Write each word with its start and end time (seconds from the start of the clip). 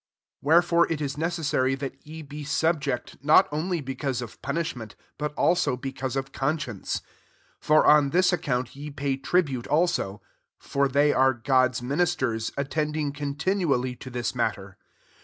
5 0.37 0.37
Wherefore 0.41 0.91
it 0.91 0.99
is 0.99 1.15
necessary 1.15 1.75
that 1.75 1.93
ye 2.07 2.23
be 2.23 2.43
subject, 2.43 3.17
not 3.23 3.47
only 3.51 3.81
be 3.81 3.93
cause 3.93 4.19
of 4.23 4.41
punishment, 4.41 4.95
but 5.19 5.35
s^ao 5.35 5.79
because 5.79 6.15
of 6.15 6.31
conscience. 6.31 6.93
6 6.93 7.03
For 7.59 7.85
on 7.85 8.09
this 8.09 8.33
account 8.33 8.75
ye 8.75 8.89
pay 8.89 9.15
tribute 9.15 9.67
also: 9.67 10.19
for 10.57 10.87
they 10.87 11.13
are 11.13 11.35
Grod's 11.35 11.81
minis 11.81 12.17
ters, 12.17 12.51
attending 12.57 13.11
continually 13.11 13.95
to 13.97 14.09
this 14.09 14.33
matter. 14.33 14.75